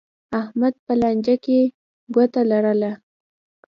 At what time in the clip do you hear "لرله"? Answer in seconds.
2.51-2.91